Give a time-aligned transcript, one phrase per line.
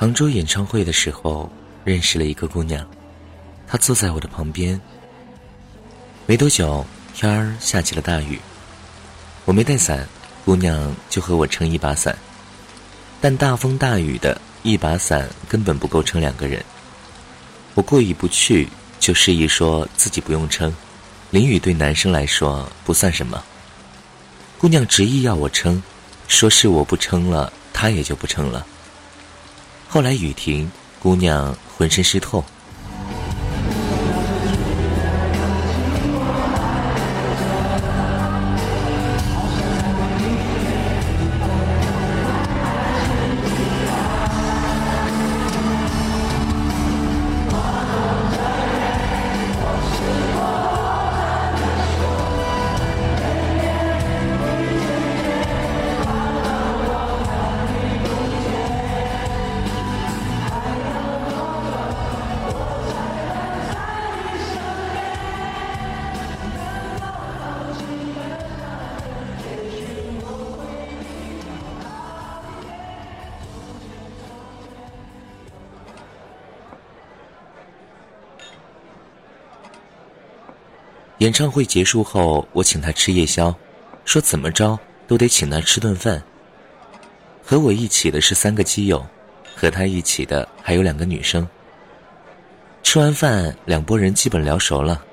[0.00, 1.52] 杭州演唱会的时候，
[1.84, 2.82] 认识了一个姑娘，
[3.68, 4.80] 她坐在我的旁边。
[6.24, 8.40] 没多久，天儿下起了大雨，
[9.44, 10.08] 我没带伞，
[10.42, 12.16] 姑娘就和我撑一把伞。
[13.20, 16.64] 但大风大雨的一把伞根本不够撑两个人。
[17.74, 20.74] 我过意不去，就示意说自己不用撑，
[21.28, 23.44] 淋雨对男生来说不算什么。
[24.56, 25.82] 姑娘执意要我撑，
[26.26, 28.66] 说是我不撑了，她也就不撑了。
[29.92, 32.44] 后来雨停，姑娘浑身湿透。
[81.20, 83.54] 演唱会结束后，我请他吃夜宵，
[84.06, 86.22] 说怎么着都得请他吃顿饭。
[87.44, 89.04] 和我一起的是三个基友，
[89.54, 91.46] 和他一起的还有两个女生。
[92.82, 95.04] 吃完饭，两拨人基本聊熟了，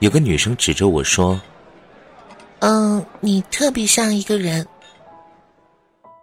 [0.00, 1.40] 有个女生指着我说
[2.60, 4.66] ：“嗯，你特别像一个人。”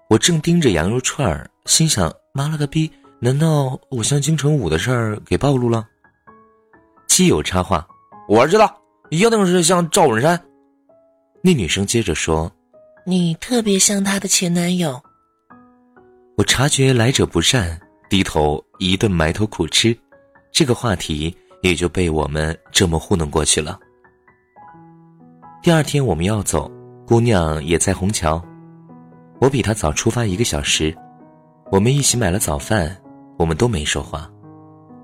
[0.09, 5.87] 我正盯着羊肉串儿，心想：妈了个逼，难道我像金城武的事儿给暴露了？
[7.07, 7.87] 基友插话
[8.29, 8.79] ：“我知道。”
[9.13, 10.43] 一定是像赵本山。
[11.43, 12.51] 那女生接着说
[13.05, 14.99] ：“你特别像她的前男友。”
[16.35, 17.79] 我察觉来者不善，
[18.09, 19.95] 低头一顿埋头苦吃，
[20.51, 23.79] 这个话题也就被我们这么糊弄过去了。
[25.61, 26.71] 第二天我们要走，
[27.05, 28.43] 姑娘也在虹桥，
[29.39, 30.91] 我比她早出发一个小时，
[31.71, 32.99] 我们一起买了早饭，
[33.37, 34.27] 我们都没说话，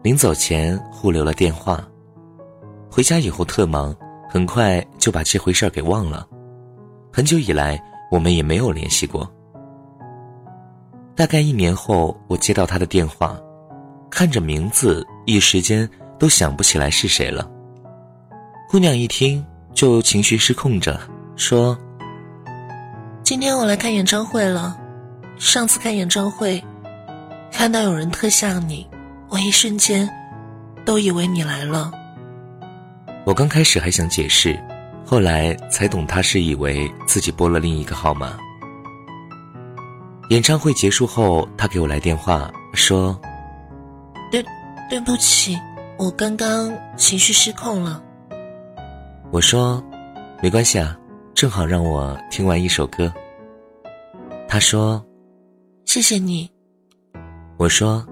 [0.01, 1.87] 临走前互留了电话。
[2.91, 3.95] 回家以后特忙，
[4.29, 6.25] 很快就把这回事儿给忘了。
[7.11, 7.81] 很久以来，
[8.11, 9.27] 我们也没有联系过。
[11.15, 13.35] 大概一年后，我接到他的电话，
[14.11, 15.89] 看着名字，一时间
[16.19, 17.49] 都想不起来是谁了。
[18.69, 20.99] 姑娘一听就情绪失控着，
[21.35, 21.75] 说
[23.23, 24.79] ：“今天我来看演唱会了。
[25.39, 26.63] 上次看演唱会，
[27.51, 28.87] 看到有人特像你，
[29.27, 30.07] 我一瞬间
[30.85, 31.91] 都以为你来了。”
[33.29, 34.59] 我刚开始还想解释，
[35.05, 38.35] 后来才懂他是以为自己拨了另一个号码。
[40.31, 43.15] 演唱会结束后，他给我来电话说
[44.33, 44.43] ：“对，
[44.89, 45.55] 对不起，
[45.99, 48.03] 我刚刚情绪失控了。”
[49.29, 49.79] 我说
[50.41, 50.97] ：“没关系啊，
[51.35, 53.13] 正好让我听完一首歌。”
[54.49, 55.05] 他说
[55.85, 56.49] ：“谢谢你。”
[57.57, 58.03] 我说：“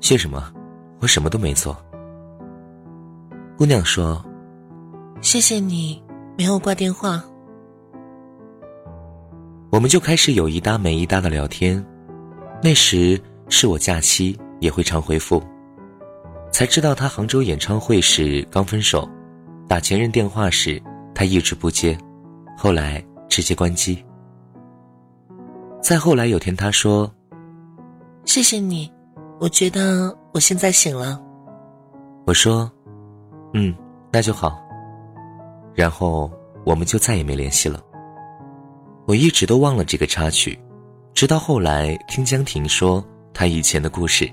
[0.00, 0.50] 谢什么？
[0.98, 1.76] 我什么都没做。”
[3.62, 4.20] 姑娘说
[5.22, 6.02] ：“谢谢你
[6.36, 7.22] 没有挂电话。”
[9.70, 11.80] 我们就开始有一搭没一搭的聊天。
[12.60, 13.16] 那时
[13.48, 15.40] 是我假期，也会常回复。
[16.50, 19.08] 才知道他杭州演唱会时刚分手，
[19.68, 20.82] 打前任电话时
[21.14, 21.96] 他一直不接，
[22.58, 24.04] 后来直接关机。
[25.80, 27.08] 再后来有天他说
[28.26, 28.92] ：“谢谢你，
[29.38, 31.22] 我觉得我现在醒了。”
[32.26, 32.68] 我说。
[33.54, 33.74] 嗯，
[34.10, 34.58] 那就好。
[35.74, 36.30] 然后
[36.64, 37.80] 我们就再也没联系了。
[39.06, 40.58] 我一直都忘了这个插曲，
[41.12, 43.04] 直到后来听江婷说
[43.34, 44.30] 她以前的故事。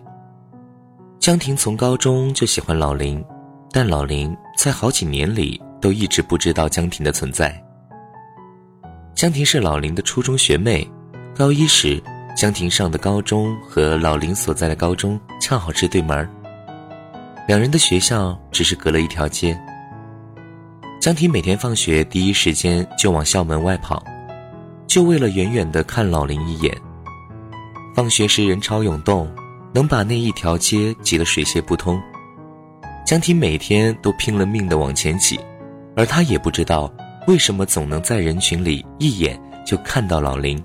[1.19, 3.23] 江婷从高中就喜欢老林，
[3.71, 7.61] 但老林在好几年里都一直不知道江婷的存在。
[9.13, 10.89] 江婷是老林的初中学妹，
[11.35, 12.01] 高一时，
[12.37, 16.29] 江婷上的高中和老林所在的高中恰好是对门儿。
[17.49, 19.59] 两人的学校只是隔了一条街。
[21.01, 24.05] 江婷每天放学第一时间就往校门外跑，
[24.85, 26.71] 就为了远远的看老林一眼。
[27.95, 29.27] 放学时人潮涌动，
[29.73, 31.99] 能把那一条街挤得水泄不通。
[33.03, 35.39] 江婷每天都拼了命的往前挤，
[35.95, 36.93] 而她也不知道
[37.25, 40.63] 为什么总能在人群里一眼就看到老林，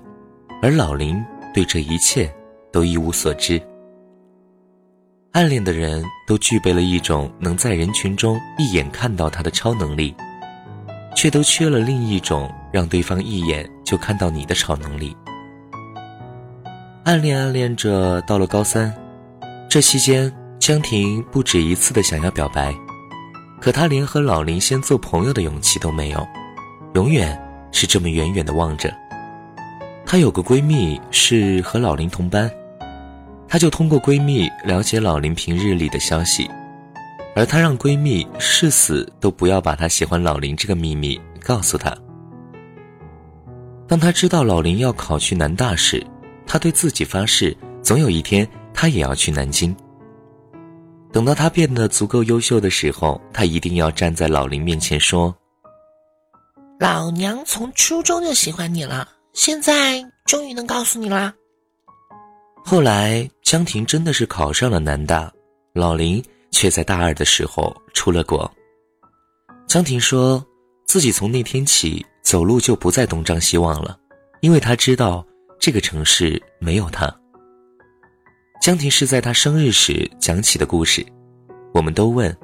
[0.61, 1.19] 而老林
[1.51, 2.31] 对这一切
[2.71, 3.59] 都一无所知。
[5.35, 10.15] 暗恋的人都具备了一种能在人群中一眼看到他的超能力，
[11.13, 15.13] 却都缺了另一种让对方一眼就看到你的超能力。
[17.03, 18.93] 暗恋暗恋着，到了高三，
[19.67, 22.73] 这期间，江婷不止一次的想要表白，
[23.59, 26.25] 可她连和老林先做朋友的勇气都没有，
[26.93, 27.37] 永远
[27.73, 28.89] 是这么远远的望着。
[30.05, 32.49] 她有个闺蜜是和老林同班，
[33.47, 36.49] 她就通过闺蜜了解老林平日里的消息，
[37.35, 41.95] 而她让闺蜜誓死都不要把她喜欢老林这个秘密告诉她。
[43.87, 46.05] 当她知道老林要考去南大时，
[46.47, 49.75] 她对自己发誓，总有一天她也要去南京。
[51.13, 55.33] 等到她变得足够优秀的时候，她一定要站在老林面前说
[56.79, 61.33] ：“老娘从初中就喜欢你了，现在终于能告诉你啦。”
[62.67, 65.31] 后来，江婷真的是考上了南大，
[65.71, 66.19] 老林
[66.49, 68.51] 却在大二的时候出了国。
[69.67, 70.43] 江婷说
[70.87, 73.95] 自己从那天起走路就不再东张西望了，
[74.41, 75.23] 因为他知道。
[75.57, 77.11] 这个城市没有他。
[78.61, 81.03] 江婷是在他生日时讲起的故事，
[81.73, 82.35] 我们都问，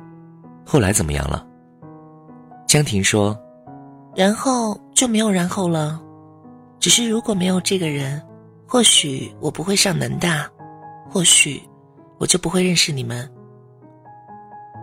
[0.66, 1.46] 后来怎么样了？
[2.68, 3.38] 江婷说，
[4.16, 6.02] 然后就没有然后了，
[6.80, 8.20] 只是如果没有这个人，
[8.72, 10.50] 或许我不会上南大，
[11.10, 11.62] 或许
[12.18, 13.30] 我就不会认识你们。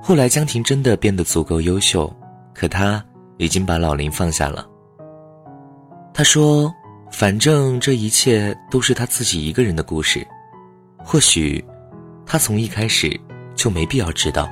[0.02, 2.14] 后来江婷真的变得足够优秀，
[2.52, 3.02] 可他
[3.38, 4.68] 已经把老林放下了。
[6.12, 6.70] 他说。
[7.10, 10.28] 反正这一切都是他自己一个人的故事，
[10.98, 11.64] 或许
[12.26, 13.18] 他从一开始
[13.54, 14.46] 就没必要知道。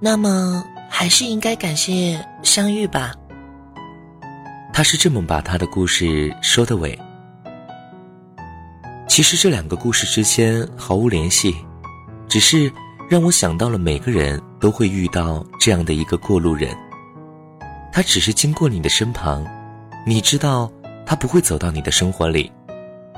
[0.00, 3.14] 那么还是应该感谢相遇吧。
[4.80, 6.98] 他是这么把他的故事说的尾。
[9.06, 11.54] 其实这两个故事之间毫无联系，
[12.26, 12.72] 只是
[13.06, 16.74] 让我想到了每个人都会遇到这样的一个过路人，
[17.92, 19.46] 他只是经过你的身旁。
[20.06, 20.72] 你知道，
[21.04, 22.50] 他不会走到你的生活里，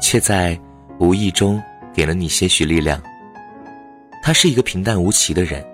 [0.00, 0.60] 却在
[0.98, 1.62] 无意中
[1.94, 3.00] 给了你些许力量。
[4.20, 5.64] 他是一个平淡无奇的人，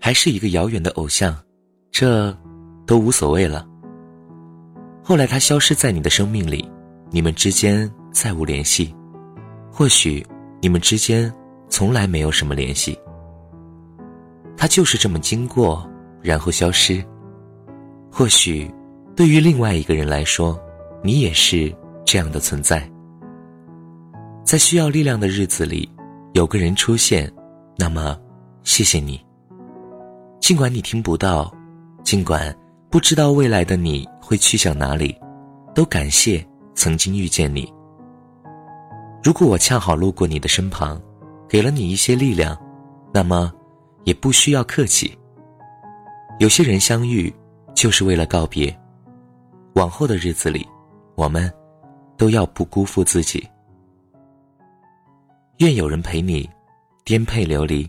[0.00, 1.36] 还是一个遥远的偶像，
[1.90, 2.32] 这
[2.86, 3.66] 都无所谓了。
[5.08, 6.68] 后来他消失在你的生命里，
[7.12, 8.92] 你们之间再无联系，
[9.70, 10.26] 或许
[10.60, 11.32] 你们之间
[11.68, 12.98] 从来没有什么联系。
[14.56, 15.88] 他就是这么经过，
[16.20, 17.04] 然后消失，
[18.10, 18.68] 或许。
[19.14, 20.60] 对于另外一个人来说，
[21.04, 21.72] 你也是
[22.04, 22.82] 这样的存在。
[24.42, 25.88] 在需要力量的日子里，
[26.32, 27.32] 有个人出现，
[27.78, 28.18] 那么，
[28.64, 29.24] 谢谢你。
[30.40, 31.54] 尽管你听不到，
[32.02, 32.52] 尽管
[32.90, 35.16] 不知道未来的你会去向哪里，
[35.72, 36.44] 都感谢
[36.74, 37.72] 曾经遇见你。
[39.22, 41.00] 如果我恰好路过你的身旁，
[41.48, 42.58] 给了你一些力量，
[43.14, 43.52] 那么，
[44.02, 45.16] 也不需要客气。
[46.40, 47.32] 有些人相遇，
[47.72, 48.76] 就是为了告别。
[49.74, 50.66] 往后的日子里，
[51.14, 51.52] 我们
[52.16, 53.48] 都要不辜负自己。
[55.58, 56.50] 愿有人陪你，
[57.04, 57.88] 颠沛流离。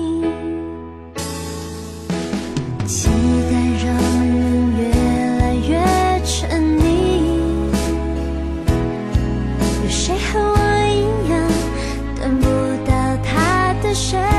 [13.93, 14.30] 谁